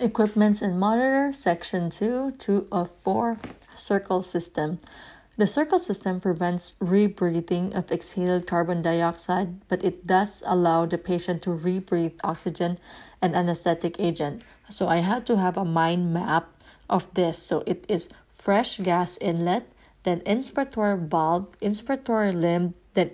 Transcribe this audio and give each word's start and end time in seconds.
Equipments 0.00 0.60
and 0.60 0.78
monitor, 0.78 1.32
section 1.32 1.88
2, 1.88 2.32
2 2.38 2.68
of 2.72 2.90
4, 2.98 3.38
circle 3.76 4.22
system. 4.22 4.78
The 5.36 5.46
circle 5.46 5.78
system 5.78 6.20
prevents 6.20 6.72
rebreathing 6.80 7.74
of 7.74 7.90
exhaled 7.90 8.46
carbon 8.46 8.82
dioxide, 8.82 9.66
but 9.68 9.84
it 9.84 10.06
does 10.06 10.42
allow 10.46 10.86
the 10.86 10.98
patient 10.98 11.42
to 11.42 11.50
rebreathe 11.50 12.18
oxygen 12.22 12.78
and 13.22 13.34
anesthetic 13.34 13.98
agent. 13.98 14.42
So 14.68 14.88
I 14.88 14.96
had 14.98 15.26
to 15.26 15.36
have 15.36 15.56
a 15.56 15.64
mind 15.64 16.12
map 16.12 16.50
of 16.90 17.12
this. 17.14 17.38
So 17.38 17.62
it 17.66 17.84
is 17.88 18.08
fresh 18.32 18.78
gas 18.78 19.16
inlet, 19.20 19.70
then 20.02 20.20
inspiratory 20.20 21.08
valve, 21.08 21.58
inspiratory 21.60 22.34
limb, 22.34 22.74
then 22.94 23.10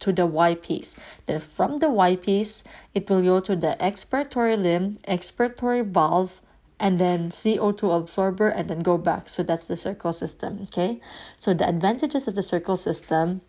to 0.00 0.12
the 0.12 0.26
Y 0.26 0.54
piece. 0.54 0.96
Then 1.26 1.40
from 1.40 1.78
the 1.78 1.90
Y 1.90 2.16
piece, 2.16 2.64
it 2.94 3.08
will 3.08 3.22
go 3.22 3.40
to 3.40 3.56
the 3.56 3.76
expiratory 3.80 4.60
limb, 4.60 4.96
expiratory 5.08 5.84
valve, 5.84 6.40
and 6.78 6.98
then 6.98 7.30
CO2 7.30 7.96
absorber, 7.96 8.48
and 8.48 8.68
then 8.68 8.80
go 8.80 8.98
back. 8.98 9.28
So 9.28 9.42
that's 9.42 9.66
the 9.66 9.76
circle 9.76 10.12
system. 10.12 10.60
Okay. 10.64 11.00
So 11.38 11.54
the 11.54 11.68
advantages 11.68 12.28
of 12.28 12.34
the 12.34 12.42
circle 12.42 12.76
system 12.76 13.40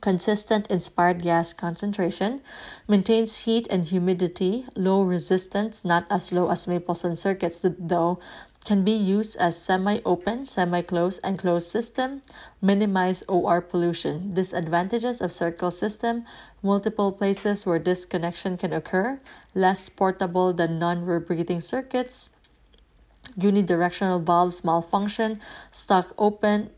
consistent 0.00 0.66
inspired 0.68 1.22
gas 1.22 1.52
concentration, 1.52 2.40
maintains 2.88 3.44
heat 3.44 3.66
and 3.70 3.84
humidity, 3.84 4.64
low 4.74 5.02
resistance, 5.02 5.84
not 5.84 6.06
as 6.10 6.32
low 6.32 6.50
as 6.50 6.68
maple 6.68 6.94
Mapleson 6.94 7.16
circuits, 7.16 7.60
though 7.62 8.18
can 8.66 8.82
be 8.82 8.90
used 8.90 9.36
as 9.38 9.56
semi-open, 9.56 10.44
semi-closed, 10.44 11.20
and 11.22 11.38
closed 11.38 11.70
system, 11.70 12.20
minimize 12.60 13.22
OR 13.28 13.62
pollution. 13.62 14.34
Disadvantages 14.34 15.20
of 15.20 15.30
circle 15.30 15.70
system, 15.70 16.26
multiple 16.64 17.12
places 17.12 17.64
where 17.64 17.78
disconnection 17.78 18.58
can 18.58 18.72
occur, 18.72 19.20
less 19.54 19.88
portable 19.88 20.52
than 20.52 20.80
non-rebreathing 20.80 21.62
circuits, 21.62 22.30
unidirectional 23.38 24.20
valves 24.20 24.64
malfunction, 24.64 25.40
stuck 25.70 26.12
open, 26.18 26.70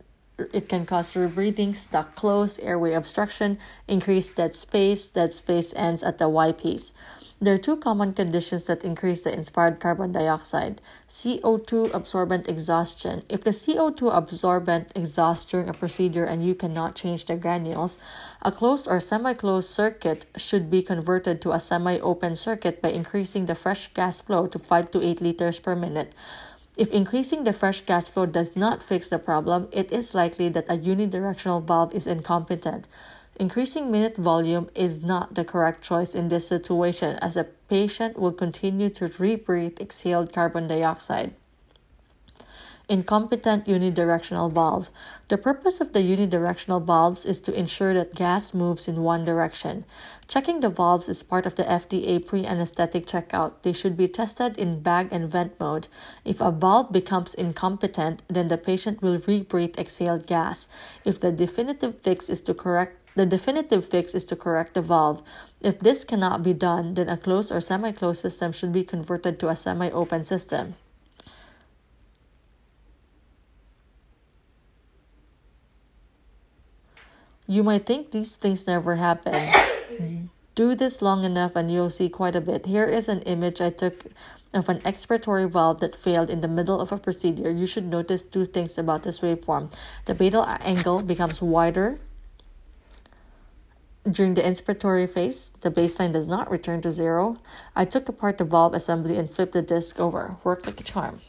it 0.52 0.68
can 0.68 0.84
cause 0.84 1.14
rebreathing, 1.14 1.74
stuck 1.74 2.14
closed, 2.14 2.60
airway 2.62 2.92
obstruction, 2.92 3.58
increased 3.88 4.36
dead 4.36 4.54
space, 4.54 5.06
dead 5.06 5.32
space 5.32 5.72
ends 5.74 6.02
at 6.02 6.18
the 6.18 6.28
Y 6.28 6.52
piece. 6.52 6.92
There 7.40 7.54
are 7.54 7.58
two 7.58 7.76
common 7.76 8.14
conditions 8.14 8.66
that 8.66 8.84
increase 8.84 9.22
the 9.22 9.32
inspired 9.32 9.78
carbon 9.78 10.10
dioxide 10.10 10.80
CO2 11.08 11.94
absorbent 11.94 12.48
exhaustion. 12.48 13.22
If 13.28 13.44
the 13.44 13.50
CO2 13.50 14.12
absorbent 14.12 14.90
exhausts 14.96 15.48
during 15.48 15.68
a 15.68 15.72
procedure 15.72 16.24
and 16.24 16.44
you 16.44 16.56
cannot 16.56 16.96
change 16.96 17.26
the 17.26 17.36
granules, 17.36 17.96
a 18.42 18.50
closed 18.50 18.88
or 18.88 18.98
semi 18.98 19.34
closed 19.34 19.70
circuit 19.70 20.26
should 20.36 20.68
be 20.68 20.82
converted 20.82 21.40
to 21.42 21.52
a 21.52 21.60
semi 21.60 22.00
open 22.00 22.34
circuit 22.34 22.82
by 22.82 22.90
increasing 22.90 23.46
the 23.46 23.54
fresh 23.54 23.86
gas 23.94 24.20
flow 24.20 24.48
to 24.48 24.58
5 24.58 24.90
to 24.90 25.00
8 25.00 25.20
liters 25.20 25.60
per 25.60 25.76
minute. 25.76 26.16
If 26.76 26.90
increasing 26.90 27.44
the 27.44 27.52
fresh 27.52 27.82
gas 27.82 28.08
flow 28.08 28.26
does 28.26 28.56
not 28.56 28.82
fix 28.82 29.08
the 29.08 29.18
problem, 29.18 29.68
it 29.70 29.92
is 29.92 30.14
likely 30.14 30.48
that 30.50 30.68
a 30.68 30.78
unidirectional 30.78 31.62
valve 31.62 31.94
is 31.94 32.06
incompetent. 32.06 32.88
Increasing 33.38 33.92
minute 33.92 34.16
volume 34.16 34.68
is 34.74 35.00
not 35.00 35.36
the 35.36 35.44
correct 35.44 35.80
choice 35.80 36.12
in 36.12 36.26
this 36.26 36.48
situation 36.48 37.16
as 37.22 37.36
a 37.36 37.44
patient 37.44 38.18
will 38.18 38.32
continue 38.32 38.90
to 38.90 39.04
rebreathe 39.04 39.80
exhaled 39.80 40.32
carbon 40.32 40.66
dioxide. 40.66 41.34
Incompetent 42.88 43.66
unidirectional 43.66 44.50
valve. 44.52 44.90
The 45.28 45.38
purpose 45.38 45.80
of 45.80 45.92
the 45.92 46.00
unidirectional 46.00 46.82
valves 46.84 47.24
is 47.26 47.40
to 47.42 47.54
ensure 47.54 47.94
that 47.94 48.14
gas 48.14 48.54
moves 48.54 48.88
in 48.88 49.02
one 49.02 49.24
direction. 49.24 49.84
Checking 50.26 50.58
the 50.58 50.70
valves 50.70 51.08
is 51.08 51.22
part 51.22 51.46
of 51.46 51.54
the 51.54 51.64
FDA 51.64 52.24
pre 52.24 52.44
anesthetic 52.44 53.06
checkout. 53.06 53.62
They 53.62 53.74
should 53.74 53.96
be 53.96 54.08
tested 54.08 54.56
in 54.56 54.80
bag 54.80 55.10
and 55.12 55.28
vent 55.28 55.60
mode. 55.60 55.86
If 56.24 56.40
a 56.40 56.50
valve 56.50 56.90
becomes 56.90 57.34
incompetent, 57.34 58.22
then 58.26 58.48
the 58.48 58.56
patient 58.56 59.00
will 59.00 59.18
rebreathe 59.18 59.78
exhaled 59.78 60.26
gas. 60.26 60.66
If 61.04 61.20
the 61.20 61.30
definitive 61.30 62.00
fix 62.00 62.28
is 62.28 62.40
to 62.42 62.54
correct 62.54 63.07
the 63.18 63.26
definitive 63.26 63.82
fix 63.84 64.14
is 64.14 64.24
to 64.26 64.36
correct 64.36 64.74
the 64.74 64.80
valve. 64.80 65.26
If 65.60 65.80
this 65.80 66.04
cannot 66.04 66.44
be 66.44 66.54
done, 66.54 66.94
then 66.94 67.08
a 67.08 67.16
closed 67.16 67.50
or 67.50 67.60
semi 67.60 67.90
closed 67.90 68.22
system 68.22 68.52
should 68.52 68.70
be 68.70 68.84
converted 68.84 69.40
to 69.40 69.48
a 69.48 69.56
semi 69.56 69.90
open 69.90 70.22
system. 70.22 70.76
You 77.48 77.64
might 77.64 77.86
think 77.86 78.12
these 78.12 78.36
things 78.36 78.68
never 78.68 78.94
happen. 79.02 79.34
Do 80.54 80.76
this 80.76 81.02
long 81.02 81.24
enough 81.24 81.56
and 81.56 81.72
you'll 81.72 81.90
see 81.90 82.08
quite 82.08 82.36
a 82.36 82.40
bit. 82.40 82.66
Here 82.66 82.86
is 82.86 83.08
an 83.08 83.22
image 83.22 83.60
I 83.60 83.70
took 83.70 84.06
of 84.54 84.68
an 84.68 84.78
expiratory 84.80 85.50
valve 85.50 85.80
that 85.80 85.96
failed 85.96 86.30
in 86.30 86.40
the 86.40 86.48
middle 86.48 86.80
of 86.80 86.92
a 86.92 86.98
procedure. 86.98 87.50
You 87.50 87.66
should 87.66 87.86
notice 87.86 88.22
two 88.22 88.44
things 88.44 88.78
about 88.78 89.02
this 89.02 89.20
waveform. 89.20 89.74
The 90.04 90.14
beta 90.14 90.58
angle 90.62 91.02
becomes 91.02 91.42
wider 91.42 91.98
during 94.12 94.34
the 94.34 94.42
inspiratory 94.42 95.08
phase, 95.08 95.52
the 95.60 95.70
baseline 95.70 96.12
does 96.12 96.26
not 96.26 96.50
return 96.50 96.80
to 96.82 96.90
zero. 96.90 97.38
I 97.76 97.84
took 97.84 98.08
apart 98.08 98.38
the 98.38 98.44
valve 98.44 98.74
assembly 98.74 99.16
and 99.16 99.30
flipped 99.30 99.52
the 99.52 99.62
disc 99.62 100.00
over. 100.00 100.36
Worked 100.44 100.66
like 100.66 100.80
a 100.80 100.84
charm. 100.84 101.20